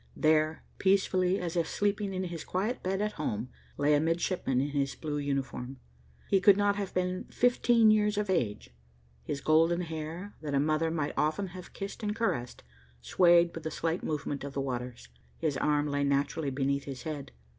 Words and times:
There, 0.15 0.63
peacefully 0.79 1.37
as 1.39 1.55
if 1.55 1.69
sleeping 1.69 2.11
in 2.11 2.23
his 2.23 2.43
quiet 2.43 2.81
bed 2.81 3.01
at 3.03 3.11
home, 3.11 3.49
lay 3.77 3.93
a 3.93 3.99
midshipman 3.99 4.59
in 4.59 4.69
his 4.69 4.95
blue 4.95 5.19
uniform. 5.19 5.77
He 6.27 6.41
could 6.41 6.57
not 6.57 6.75
have 6.75 6.91
been 6.91 7.25
fifteen 7.25 7.91
years 7.91 8.17
of 8.17 8.27
age. 8.27 8.71
His 9.21 9.41
golden 9.41 9.81
hair, 9.81 10.33
that 10.41 10.55
a 10.55 10.59
mother 10.59 10.89
might 10.89 11.13
often 11.15 11.49
have 11.49 11.73
kissed 11.73 12.01
and 12.01 12.15
caressed, 12.15 12.63
swayed 12.99 13.53
with 13.53 13.63
the 13.63 13.69
slight 13.69 14.01
movement 14.01 14.43
of 14.43 14.53
the 14.53 14.59
waters. 14.61 15.07
His 15.37 15.55
arm 15.55 15.85
lay 15.85 16.03
naturally 16.03 16.49
beneath 16.49 16.85
his 16.85 17.03
head. 17.03 17.31